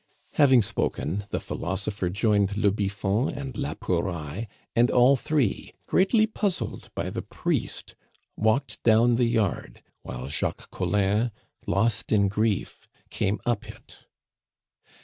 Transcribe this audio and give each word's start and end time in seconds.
Having 0.33 0.63
spoken, 0.63 1.25
the 1.29 1.39
philosopher 1.39 2.09
joined 2.09 2.57
le 2.57 2.71
Biffon 2.71 3.29
and 3.29 3.55
la 3.55 3.75
Pouraille, 3.75 4.47
and 4.75 4.89
all 4.89 5.15
three, 5.15 5.73
greatly 5.85 6.25
puzzled 6.25 6.89
by 6.95 7.11
the 7.11 7.21
priest, 7.21 7.93
walked 8.35 8.81
down 8.81 9.13
the 9.13 9.25
yard, 9.25 9.83
while 10.01 10.27
Jacques 10.27 10.71
Collin, 10.71 11.29
lost 11.67 12.11
in 12.11 12.29
grief, 12.29 12.87
came 13.11 13.39
up 13.45 13.69
it. 13.69 14.07